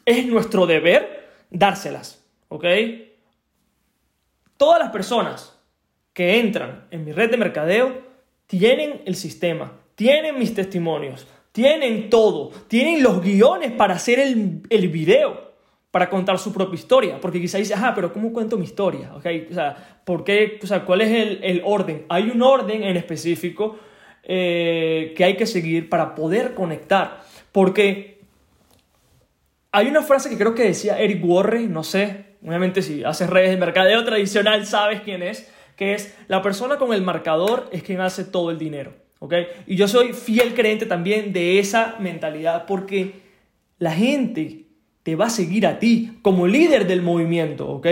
es 0.05 0.25
nuestro 0.26 0.67
deber 0.67 1.33
dárselas. 1.50 2.25
¿Ok? 2.49 2.64
Todas 4.57 4.79
las 4.79 4.93
personas 4.93 5.52
que 6.12 6.38
entran 6.38 6.87
en 6.90 7.04
mi 7.04 7.12
red 7.12 7.31
de 7.31 7.37
mercadeo 7.37 8.02
tienen 8.47 9.02
el 9.07 9.14
sistema, 9.14 9.73
tienen 9.95 10.38
mis 10.38 10.54
testimonios, 10.54 11.26
tienen 11.52 12.11
todo, 12.11 12.50
tienen 12.69 13.02
los 13.02 13.23
guiones 13.23 13.73
para 13.73 13.95
hacer 13.95 14.19
el, 14.19 14.62
el 14.69 14.88
video, 14.88 15.52
para 15.90 16.09
contar 16.09 16.38
su 16.38 16.52
propia 16.52 16.75
historia. 16.75 17.21
Porque 17.21 17.40
quizá 17.40 17.59
dice, 17.59 17.75
ah, 17.76 17.92
pero 17.95 18.12
¿cómo 18.12 18.33
cuento 18.33 18.57
mi 18.57 18.64
historia? 18.64 19.14
¿Okay? 19.14 19.49
O 19.50 19.54
sea, 19.54 20.00
¿por 20.04 20.25
qué? 20.25 20.59
O 20.62 20.66
sea, 20.66 20.85
¿cuál 20.85 21.02
es 21.02 21.11
el, 21.11 21.40
el 21.42 21.62
orden? 21.64 22.07
Hay 22.09 22.31
un 22.31 22.42
orden 22.42 22.83
en 22.83 22.97
específico 22.97 23.78
eh, 24.25 25.14
que 25.16 25.25
hay 25.25 25.37
que 25.37 25.47
seguir 25.47 25.88
para 25.88 26.14
poder 26.14 26.54
conectar. 26.54 27.23
Porque 27.50 28.21
hay 29.73 29.88
una 29.88 30.02
frase 30.02 30.31
que 30.31 30.38
creo 30.38 30.54
que 30.54 30.64
decía 30.64 30.99
Eric 30.99 31.25
Warren, 31.25 31.73
no 31.73 31.83
sé, 31.83 32.37
obviamente 32.47 32.83
si 32.83 33.02
haces 33.04 33.28
redes 33.28 33.50
de 33.50 33.57
mercadeo 33.57 34.04
tradicional 34.04 34.64
sabes 34.66 35.00
quién 35.00 35.23
es, 35.23 35.50
que 35.76 35.95
es 35.95 36.17
la 36.29 36.43
persona 36.43 36.76
con 36.76 36.93
el 36.93 37.02
marcador 37.02 37.69
es 37.73 37.83
quien 37.83 38.00
hace 38.00 38.25
todo 38.25 38.50
el 38.50 38.59
dinero. 38.59 38.93
¿ok? 39.19 39.35
Y 39.67 39.76
yo 39.76 39.87
soy 39.87 40.12
fiel 40.12 40.55
creyente 40.55 40.87
también 40.87 41.33
de 41.33 41.59
esa 41.59 41.97
mentalidad 42.00 42.67
porque 42.67 43.23
la 43.79 43.93
gente 43.93 44.62
te 45.02 45.17
va 45.17 45.26
a 45.26 45.31
seguir 45.31 45.67
a 45.67 45.79
ti 45.79 46.19
como 46.23 46.47
líder 46.47 46.87
del 46.87 47.02
movimiento, 47.02 47.69
¿ok? 47.69 47.87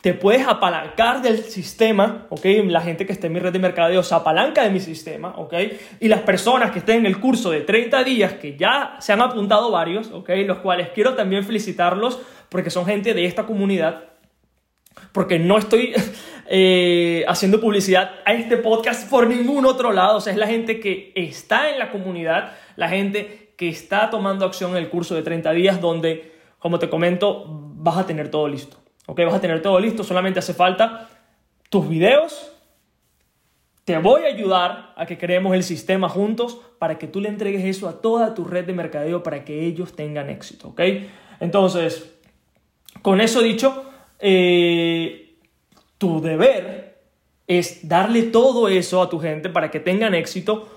Te 0.00 0.14
puedes 0.14 0.46
apalancar 0.46 1.22
del 1.22 1.38
sistema, 1.38 2.26
¿ok? 2.28 2.44
La 2.66 2.80
gente 2.80 3.06
que 3.06 3.12
esté 3.12 3.28
en 3.28 3.34
mi 3.34 3.38
red 3.38 3.52
de 3.52 3.60
mercadeo 3.60 4.02
se 4.02 4.14
apalanca 4.14 4.64
de 4.64 4.70
mi 4.70 4.80
sistema, 4.80 5.32
¿ok? 5.36 5.54
Y 6.00 6.08
las 6.08 6.20
personas 6.22 6.72
que 6.72 6.80
estén 6.80 6.98
en 6.98 7.06
el 7.06 7.20
curso 7.20 7.50
de 7.50 7.60
30 7.60 8.02
días, 8.02 8.32
que 8.34 8.56
ya 8.56 8.96
se 8.98 9.12
han 9.12 9.20
apuntado 9.20 9.70
varios, 9.70 10.10
¿ok? 10.10 10.30
Los 10.44 10.58
cuales 10.58 10.88
quiero 10.92 11.14
también 11.14 11.44
felicitarlos 11.44 12.20
porque 12.48 12.70
son 12.70 12.84
gente 12.84 13.14
de 13.14 13.26
esta 13.26 13.46
comunidad, 13.46 14.04
porque 15.12 15.38
no 15.38 15.58
estoy 15.58 15.92
eh, 16.48 17.24
haciendo 17.28 17.60
publicidad 17.60 18.10
a 18.24 18.32
este 18.32 18.56
podcast 18.56 19.08
por 19.08 19.26
ningún 19.26 19.66
otro 19.66 19.92
lado. 19.92 20.18
O 20.18 20.20
sea, 20.20 20.32
es 20.32 20.38
la 20.38 20.46
gente 20.46 20.80
que 20.80 21.12
está 21.14 21.70
en 21.70 21.78
la 21.78 21.90
comunidad, 21.90 22.52
la 22.76 22.88
gente 22.88 23.54
que 23.56 23.68
está 23.68 24.10
tomando 24.10 24.46
acción 24.46 24.72
en 24.72 24.78
el 24.78 24.88
curso 24.88 25.14
de 25.14 25.22
30 25.22 25.52
días, 25.52 25.80
donde, 25.80 26.32
como 26.58 26.78
te 26.78 26.88
comento, 26.88 27.44
vas 27.48 27.98
a 27.98 28.06
tener 28.06 28.30
todo 28.30 28.48
listo. 28.48 28.78
¿Ok? 29.06 29.20
Vas 29.24 29.34
a 29.34 29.40
tener 29.40 29.60
todo 29.60 29.78
listo, 29.80 30.04
solamente 30.04 30.38
hace 30.38 30.54
falta 30.54 31.08
tus 31.68 31.88
videos. 31.88 32.52
Te 33.84 33.98
voy 33.98 34.22
a 34.22 34.26
ayudar 34.26 34.92
a 34.96 35.04
que 35.04 35.18
creemos 35.18 35.54
el 35.54 35.62
sistema 35.62 36.08
juntos 36.08 36.58
para 36.78 36.96
que 36.96 37.06
tú 37.06 37.20
le 37.20 37.28
entregues 37.28 37.64
eso 37.64 37.88
a 37.88 38.00
toda 38.00 38.34
tu 38.34 38.44
red 38.44 38.64
de 38.64 38.72
mercadeo 38.72 39.22
para 39.22 39.44
que 39.44 39.66
ellos 39.66 39.94
tengan 39.94 40.30
éxito. 40.30 40.68
¿Ok? 40.68 40.80
Entonces, 41.40 42.18
con 43.02 43.20
eso 43.20 43.42
dicho, 43.42 43.89
eh, 44.20 45.36
tu 45.98 46.20
deber 46.20 46.98
es 47.46 47.88
darle 47.88 48.24
todo 48.24 48.68
eso 48.68 49.02
a 49.02 49.10
tu 49.10 49.18
gente 49.18 49.48
para 49.48 49.70
que 49.70 49.80
tengan 49.80 50.14
éxito, 50.14 50.68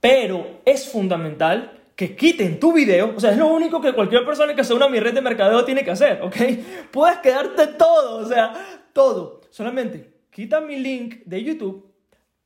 pero 0.00 0.60
es 0.64 0.88
fundamental 0.88 1.80
que 1.96 2.16
quiten 2.16 2.58
tu 2.58 2.72
video, 2.72 3.12
o 3.14 3.20
sea, 3.20 3.32
es 3.32 3.36
lo 3.36 3.48
único 3.48 3.80
que 3.80 3.92
cualquier 3.92 4.24
persona 4.24 4.54
que 4.54 4.64
se 4.64 4.72
una 4.72 4.86
a 4.86 4.88
mi 4.88 5.00
red 5.00 5.12
de 5.12 5.20
mercadeo 5.20 5.64
tiene 5.64 5.84
que 5.84 5.90
hacer, 5.90 6.22
¿ok? 6.22 6.36
Puedes 6.90 7.18
quedarte 7.18 7.66
todo, 7.66 8.18
o 8.18 8.24
sea, 8.24 8.54
todo. 8.92 9.42
Solamente 9.50 10.10
quita 10.30 10.60
mi 10.60 10.76
link 10.76 11.16
de 11.26 11.44
YouTube, 11.44 11.92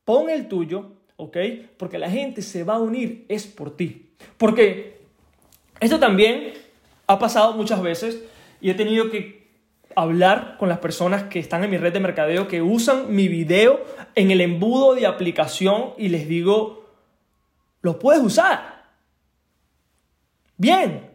pon 0.03 0.29
el 0.29 0.47
tuyo, 0.47 0.91
¿ok? 1.15 1.37
Porque 1.77 1.97
la 1.97 2.09
gente 2.09 2.41
se 2.41 2.63
va 2.63 2.75
a 2.75 2.79
unir, 2.79 3.25
es 3.29 3.47
por 3.47 3.77
ti. 3.77 4.09
Porque 4.37 4.97
esto 5.79 5.99
también 5.99 6.53
ha 7.07 7.19
pasado 7.19 7.53
muchas 7.53 7.81
veces 7.81 8.23
y 8.59 8.69
he 8.69 8.73
tenido 8.73 9.09
que 9.09 9.44
hablar 9.95 10.57
con 10.57 10.69
las 10.69 10.79
personas 10.79 11.23
que 11.23 11.39
están 11.39 11.63
en 11.63 11.71
mi 11.71 11.77
red 11.77 11.93
de 11.93 11.99
mercadeo, 11.99 12.47
que 12.47 12.61
usan 12.61 13.13
mi 13.15 13.27
video 13.27 13.83
en 14.15 14.31
el 14.31 14.41
embudo 14.41 14.95
de 14.95 15.07
aplicación 15.07 15.93
y 15.97 16.09
les 16.09 16.27
digo, 16.27 16.85
lo 17.81 17.99
puedes 17.99 18.21
usar. 18.21 18.85
Bien, 20.57 21.09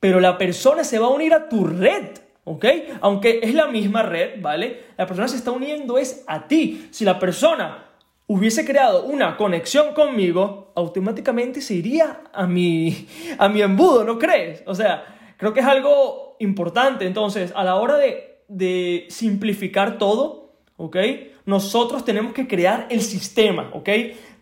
pero 0.00 0.20
la 0.20 0.38
persona 0.38 0.84
se 0.84 0.98
va 0.98 1.06
a 1.06 1.10
unir 1.10 1.34
a 1.34 1.48
tu 1.48 1.64
red. 1.66 2.18
¿Ok? 2.44 2.64
Aunque 3.02 3.40
es 3.42 3.52
la 3.52 3.66
misma 3.66 4.02
red, 4.02 4.40
¿vale? 4.40 4.84
La 4.96 5.06
persona 5.06 5.28
se 5.28 5.36
está 5.36 5.50
uniendo 5.50 5.98
es 5.98 6.24
a 6.26 6.48
ti. 6.48 6.88
Si 6.90 7.04
la 7.04 7.18
persona 7.18 7.88
hubiese 8.26 8.64
creado 8.64 9.04
una 9.04 9.36
conexión 9.36 9.92
conmigo, 9.92 10.72
automáticamente 10.74 11.60
se 11.60 11.74
iría 11.74 12.22
a 12.32 12.46
mi, 12.46 13.06
a 13.38 13.50
mi 13.50 13.60
embudo, 13.60 14.02
¿no 14.02 14.18
crees? 14.18 14.62
O 14.64 14.74
sea, 14.74 15.04
creo 15.36 15.52
que 15.52 15.60
es 15.60 15.66
algo 15.66 16.27
importante. 16.40 17.06
Entonces, 17.06 17.52
a 17.54 17.64
la 17.64 17.76
hora 17.76 17.96
de, 17.96 19.06
simplificar 19.08 19.98
todo, 19.98 20.54
¿ok? 20.76 20.96
Nosotros 21.44 22.04
tenemos 22.04 22.32
que 22.32 22.46
crear 22.46 22.86
el 22.90 23.02
sistema, 23.02 23.70
¿ok? 23.72 23.88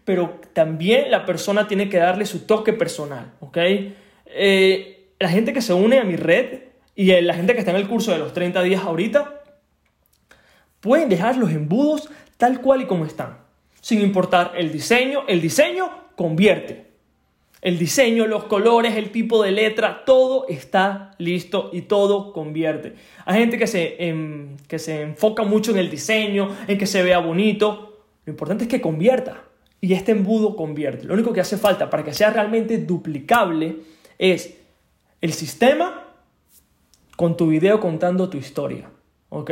Pero 0.05 0.41
también 0.53 1.11
la 1.11 1.25
persona 1.25 1.67
tiene 1.67 1.89
que 1.89 1.99
darle 1.99 2.27
su 2.27 2.47
toque 2.47 2.73
personal, 2.73 3.33
¿ok? 3.41 3.59
Eh, 4.27 5.11
la 5.19 5.29
gente 5.29 5.53
que 5.53 5.63
se 5.63 5.73
une 5.73 5.99
a 5.99 6.05
mi 6.05 6.17
red 6.17 6.61
y 6.95 7.21
la 7.21 7.35
gente 7.35 7.53
que 7.53 7.61
está 7.61 7.73
en 7.73 7.77
el 7.77 7.89
curso 7.89 8.13
de 8.13 8.19
los 8.19 8.33
30 8.33 8.63
días 8.63 8.83
ahorita, 8.83 9.43
pueden 10.81 11.09
dejar 11.09 11.37
los 11.37 11.51
embudos 11.51 12.09
tal 12.37 12.61
cual 12.61 12.83
y 12.83 12.87
como 12.87 13.05
están, 13.05 13.39
sin 13.81 14.01
importar 14.01 14.53
el 14.57 14.73
diseño. 14.73 15.25
El 15.27 15.41
diseño 15.41 15.91
convierte. 16.17 16.86
El 17.63 17.79
diseño, 17.79 18.27
los 18.27 18.45
colores, 18.45 18.97
el 18.97 19.11
tipo 19.11 19.43
de 19.43 19.51
letra, 19.51 20.05
todo 20.05 20.47
está 20.49 21.13
listo 21.19 21.71
y 21.73 21.83
todo 21.83 22.33
convierte. 22.33 22.95
Hay 23.25 23.41
gente 23.41 23.59
que 23.59 23.67
se, 23.67 23.97
que 24.69 24.79
se 24.79 25.03
enfoca 25.03 25.43
mucho 25.43 25.73
en 25.73 25.79
el 25.79 25.91
diseño, 25.91 26.55
en 26.69 26.79
que 26.79 26.87
se 26.87 27.03
vea 27.03 27.19
bonito. 27.19 28.05
Lo 28.25 28.31
importante 28.31 28.65
es 28.65 28.71
que 28.71 28.81
convierta. 28.81 29.43
Y 29.81 29.95
este 29.95 30.13
embudo 30.13 30.57
convierte. 30.57 31.05
Lo 31.05 31.15
único 31.15 31.33
que 31.33 31.41
hace 31.41 31.57
falta 31.57 31.91
para 31.91 32.05
que 32.05 32.13
sea 32.13 32.31
realmente 32.31 32.79
duplicable 32.79 33.77
es 34.19 34.57
el 35.21 35.33
sistema 35.33 36.05
con 37.17 37.37
tu 37.37 37.49
video 37.49 37.81
contando 37.81 38.29
tu 38.29 38.39
historia. 38.39 38.91
¿Ok? 39.31 39.51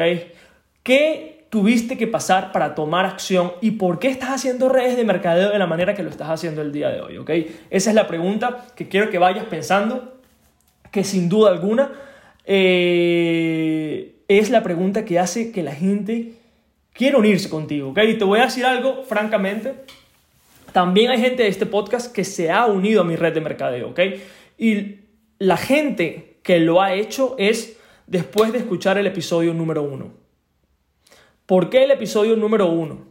¿Qué 0.82 1.33
tuviste 1.54 1.96
que 1.96 2.08
pasar 2.08 2.50
para 2.50 2.74
tomar 2.74 3.06
acción 3.06 3.52
y 3.60 3.70
por 3.70 4.00
qué 4.00 4.08
estás 4.08 4.30
haciendo 4.30 4.68
redes 4.68 4.96
de 4.96 5.04
mercadeo 5.04 5.50
de 5.50 5.58
la 5.60 5.68
manera 5.68 5.94
que 5.94 6.02
lo 6.02 6.10
estás 6.10 6.28
haciendo 6.28 6.62
el 6.62 6.72
día 6.72 6.88
de 6.88 7.00
hoy? 7.00 7.16
¿Ok? 7.16 7.30
Esa 7.70 7.90
es 7.90 7.94
la 7.94 8.08
pregunta 8.08 8.66
que 8.74 8.88
quiero 8.88 9.08
que 9.08 9.18
vayas 9.18 9.44
pensando, 9.44 10.14
que 10.90 11.04
sin 11.04 11.28
duda 11.28 11.52
alguna 11.52 11.92
eh, 12.44 14.16
es 14.26 14.50
la 14.50 14.64
pregunta 14.64 15.04
que 15.04 15.20
hace 15.20 15.52
que 15.52 15.62
la 15.62 15.76
gente 15.76 16.32
quiera 16.92 17.18
unirse 17.18 17.48
contigo. 17.48 17.90
¿Ok? 17.90 18.00
Y 18.08 18.14
te 18.14 18.24
voy 18.24 18.40
a 18.40 18.46
decir 18.46 18.66
algo, 18.66 19.04
francamente. 19.04 19.74
También 20.72 21.12
hay 21.12 21.20
gente 21.20 21.44
de 21.44 21.50
este 21.50 21.66
podcast 21.66 22.12
que 22.12 22.24
se 22.24 22.50
ha 22.50 22.66
unido 22.66 23.02
a 23.02 23.04
mi 23.04 23.14
red 23.14 23.32
de 23.32 23.40
mercadeo, 23.40 23.90
¿ok? 23.90 24.00
Y 24.58 24.96
la 25.38 25.56
gente 25.56 26.38
que 26.42 26.58
lo 26.58 26.82
ha 26.82 26.94
hecho 26.94 27.36
es 27.38 27.78
después 28.08 28.50
de 28.50 28.58
escuchar 28.58 28.98
el 28.98 29.06
episodio 29.06 29.54
número 29.54 29.84
uno. 29.84 30.23
¿Por 31.46 31.68
qué 31.68 31.84
el 31.84 31.90
episodio 31.90 32.36
número 32.36 32.66
uno? 32.66 33.04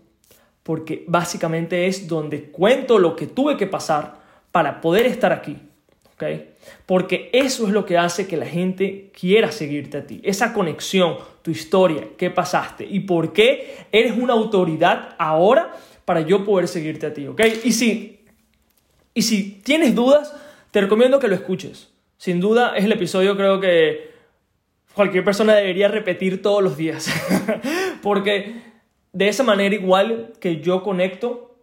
Porque 0.63 1.03
básicamente 1.07 1.87
es 1.87 2.07
donde 2.07 2.45
cuento 2.45 2.97
lo 2.97 3.15
que 3.15 3.27
tuve 3.27 3.57
que 3.57 3.67
pasar 3.67 4.21
para 4.51 4.81
poder 4.81 5.05
estar 5.05 5.31
aquí. 5.31 5.57
¿ok? 6.13 6.23
Porque 6.85 7.29
eso 7.33 7.67
es 7.67 7.73
lo 7.73 7.85
que 7.85 7.97
hace 7.97 8.27
que 8.27 8.37
la 8.37 8.45
gente 8.45 9.11
quiera 9.19 9.51
seguirte 9.51 9.97
a 9.97 10.07
ti. 10.07 10.19
Esa 10.23 10.53
conexión, 10.53 11.17
tu 11.41 11.51
historia, 11.51 12.07
qué 12.17 12.29
pasaste 12.29 12.87
y 12.89 13.01
por 13.01 13.33
qué 13.33 13.85
eres 13.91 14.17
una 14.17 14.33
autoridad 14.33 15.15
ahora 15.19 15.73
para 16.05 16.21
yo 16.21 16.43
poder 16.43 16.67
seguirte 16.67 17.05
a 17.05 17.13
ti. 17.13 17.27
¿ok? 17.27 17.41
Y 17.63 17.73
si, 17.73 18.21
y 19.13 19.21
si 19.21 19.61
tienes 19.63 19.93
dudas, 19.93 20.33
te 20.71 20.81
recomiendo 20.81 21.19
que 21.19 21.27
lo 21.27 21.35
escuches. 21.35 21.89
Sin 22.17 22.39
duda 22.39 22.75
es 22.75 22.85
el 22.85 22.91
episodio 22.93 23.35
creo 23.35 23.59
que 23.59 24.12
cualquier 24.93 25.23
persona 25.23 25.53
debería 25.53 25.88
repetir 25.88 26.41
todos 26.41 26.63
los 26.63 26.77
días. 26.77 27.09
Porque 28.01 28.62
de 29.12 29.27
esa 29.27 29.43
manera 29.43 29.75
igual 29.75 30.33
que 30.39 30.62
yo 30.62 30.83
conecto 30.83 31.55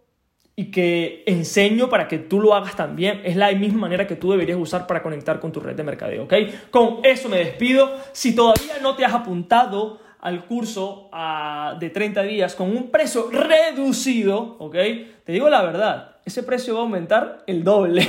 y 0.55 0.71
que 0.71 1.23
enseño 1.25 1.89
para 1.89 2.07
que 2.07 2.17
tú 2.17 2.39
lo 2.39 2.53
hagas 2.53 2.75
también, 2.75 3.21
es 3.23 3.35
la 3.35 3.51
misma 3.53 3.79
manera 3.79 4.05
que 4.05 4.15
tú 4.15 4.31
deberías 4.31 4.59
usar 4.59 4.85
para 4.85 5.01
conectar 5.01 5.39
con 5.39 5.51
tu 5.51 5.59
red 5.59 5.75
de 5.75 5.83
mercadeo, 5.83 6.25
¿ok? 6.25 6.33
Con 6.69 6.99
eso 7.03 7.29
me 7.29 7.37
despido. 7.37 7.89
Si 8.11 8.35
todavía 8.35 8.75
no 8.81 8.95
te 8.95 9.05
has 9.05 9.13
apuntado 9.13 9.99
al 10.19 10.45
curso 10.45 11.09
ah, 11.11 11.75
de 11.79 11.89
30 11.89 12.21
días 12.23 12.55
con 12.55 12.69
un 12.69 12.91
precio 12.91 13.29
reducido, 13.31 14.57
¿ok? 14.59 14.75
Te 15.23 15.31
digo 15.31 15.49
la 15.49 15.63
verdad, 15.63 16.17
ese 16.25 16.43
precio 16.43 16.75
va 16.75 16.81
a 16.81 16.83
aumentar 16.83 17.43
el 17.47 17.63
doble. 17.63 18.07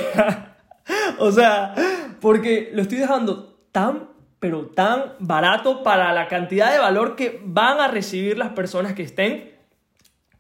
o 1.18 1.32
sea, 1.32 1.74
porque 2.20 2.70
lo 2.74 2.82
estoy 2.82 2.98
dejando 2.98 3.56
tan 3.72 4.11
pero 4.42 4.66
tan 4.66 5.14
barato 5.20 5.84
para 5.84 6.12
la 6.12 6.26
cantidad 6.26 6.72
de 6.72 6.80
valor 6.80 7.14
que 7.14 7.40
van 7.44 7.78
a 7.78 7.86
recibir 7.86 8.36
las 8.36 8.48
personas 8.54 8.92
que 8.92 9.04
estén, 9.04 9.52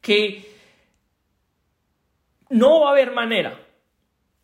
que 0.00 0.44
no 2.50 2.80
va 2.80 2.88
a 2.88 2.90
haber 2.90 3.12
manera. 3.12 3.60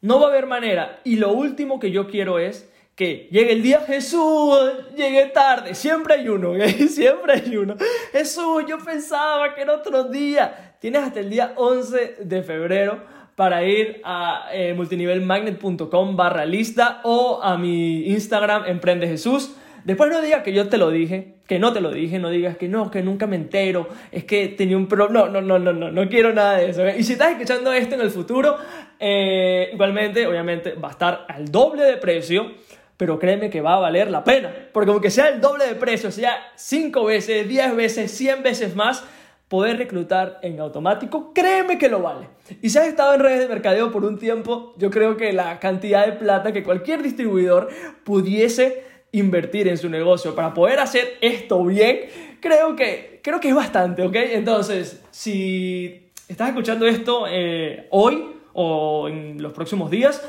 No 0.01 0.21
va 0.21 0.29
a 0.29 0.31
haber 0.31 0.47
manera. 0.47 1.01
Y 1.03 1.17
lo 1.17 1.33
último 1.33 1.81
que 1.81 1.91
yo 1.91 2.07
quiero 2.07 2.39
es 2.39 2.73
que 2.95 3.27
llegue 3.33 3.51
el 3.51 3.63
día, 3.63 3.81
Jesús, 3.81 4.61
llegué 4.95 5.27
tarde. 5.27 5.75
Siempre 5.75 6.15
hay 6.15 6.29
uno, 6.29 6.53
siempre 6.89 7.33
hay 7.33 7.57
uno. 7.57 7.75
Jesús, 8.13 8.63
yo 8.69 8.79
pensaba 8.79 9.57
que 9.57 9.63
era 9.63 9.75
otro 9.75 10.05
día. 10.05 10.77
Tienes 10.81 11.03
hasta 11.03 11.19
el 11.19 11.31
día 11.31 11.55
11 11.57 12.19
de 12.21 12.43
febrero 12.45 13.03
para 13.39 13.63
ir 13.63 14.01
a 14.03 14.49
eh, 14.53 14.75
multinivelmagnet.com 14.75 16.17
barra 16.17 16.45
lista 16.45 17.01
o 17.05 17.39
a 17.41 17.57
mi 17.57 18.09
Instagram, 18.09 18.65
Emprende 18.67 19.07
Jesús. 19.07 19.55
Después 19.85 20.11
no 20.11 20.21
digas 20.21 20.43
que 20.43 20.53
yo 20.53 20.69
te 20.69 20.77
lo 20.77 20.91
dije, 20.91 21.35
que 21.47 21.61
no 21.61 21.73
te 21.73 21.81
lo 21.81 21.93
dije, 21.93 22.19
no 22.19 22.31
digas 22.31 22.57
que 22.57 22.67
no, 22.67 22.91
que 22.91 23.01
nunca 23.01 23.29
me 23.29 23.37
entero, 23.37 23.91
es 24.11 24.25
que 24.25 24.49
tenía 24.49 24.77
un 24.77 24.89
problema. 24.89 25.29
No, 25.29 25.41
no, 25.41 25.57
no, 25.57 25.73
no, 25.73 25.93
no, 25.93 26.09
quiero 26.09 26.33
nada 26.33 26.57
de 26.57 26.71
eso. 26.71 26.85
Y 26.89 27.05
si 27.05 27.13
estás 27.13 27.31
escuchando 27.31 27.73
esto 27.73 27.95
en 27.95 28.01
el 28.01 28.11
futuro, 28.11 28.57
eh, 28.99 29.71
igualmente, 29.73 30.27
obviamente, 30.27 30.73
va 30.73 30.89
a 30.89 30.91
estar 30.91 31.25
al 31.29 31.49
doble 31.53 31.85
de 31.85 31.97
precio, 31.97 32.55
pero 32.97 33.21
créeme 33.21 33.51
que 33.51 33.61
va 33.61 33.77
a 33.77 33.79
valer 33.79 34.11
la 34.11 34.25
pena. 34.25 34.53
Porque 34.73 34.91
aunque 34.91 35.13
sea 35.13 35.29
el 35.29 35.41
doble 35.41 35.65
de 35.65 35.77
precio, 35.77 36.11
sea 36.11 36.37
5 36.57 37.05
veces, 37.05 37.49
10 37.49 37.77
veces, 37.77 38.11
100 38.11 38.43
veces 38.43 38.75
más, 38.75 39.05
poder 39.49 39.79
reclutar 39.79 40.39
en 40.43 40.61
automático, 40.61 41.33
créeme 41.33 41.79
que 41.79 41.89
lo 41.89 42.03
vale. 42.03 42.29
Y 42.61 42.71
si 42.71 42.79
has 42.79 42.87
estado 42.87 43.15
en 43.15 43.21
redes 43.21 43.41
de 43.41 43.49
mercadeo 43.49 43.91
por 43.91 44.05
un 44.05 44.19
tiempo, 44.19 44.75
yo 44.77 44.91
creo 44.91 45.17
que 45.17 45.33
la 45.33 45.59
cantidad 45.59 46.07
de 46.07 46.13
plata 46.13 46.53
que 46.53 46.63
cualquier 46.63 47.03
distribuidor 47.03 47.69
pudiese 48.05 48.85
invertir 49.13 49.69
en 49.69 49.79
su 49.79 49.89
negocio 49.89 50.35
para 50.35 50.53
poder 50.53 50.81
hacer 50.81 51.17
esto 51.23 51.65
bien, 51.65 52.01
creo 52.41 52.77
que, 52.77 53.21
creo 53.23 53.41
que 53.41 53.49
es 53.49 53.55
bastante, 53.55 54.03
¿ok? 54.03 54.17
Entonces, 54.17 55.03
si 55.11 56.11
estás 56.29 56.51
escuchando 56.51 56.87
esto 56.87 57.25
eh, 57.27 57.87
hoy 57.91 58.35
o 58.53 59.09
en 59.09 59.43
los 59.43 59.53
próximos 59.55 59.91
días, 59.91 60.23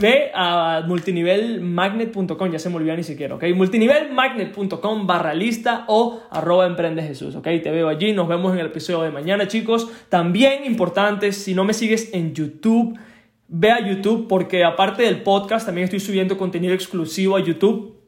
Ve 0.00 0.30
a 0.32 0.84
multinivelmagnet.com, 0.86 2.52
ya 2.52 2.58
se 2.60 2.70
me 2.70 2.76
olvidó 2.76 2.96
ni 2.96 3.02
siquiera, 3.02 3.34
¿ok? 3.34 3.44
Multinivelmagnet.com 3.54 5.06
barra 5.08 5.34
lista 5.34 5.84
o 5.88 6.20
arroba 6.30 6.66
emprende 6.66 7.02
Jesús, 7.02 7.34
¿ok? 7.34 7.44
Te 7.62 7.70
veo 7.72 7.88
allí, 7.88 8.12
nos 8.12 8.28
vemos 8.28 8.52
en 8.52 8.60
el 8.60 8.66
episodio 8.66 9.02
de 9.02 9.10
mañana, 9.10 9.48
chicos. 9.48 9.90
También 10.08 10.64
importante, 10.64 11.32
si 11.32 11.54
no 11.54 11.64
me 11.64 11.74
sigues 11.74 12.14
en 12.14 12.32
YouTube, 12.32 12.96
ve 13.48 13.72
a 13.72 13.84
YouTube 13.84 14.28
porque 14.28 14.62
aparte 14.62 15.02
del 15.02 15.22
podcast, 15.22 15.66
también 15.66 15.86
estoy 15.86 15.98
subiendo 15.98 16.38
contenido 16.38 16.74
exclusivo 16.74 17.36
a 17.36 17.40
YouTube 17.40 18.01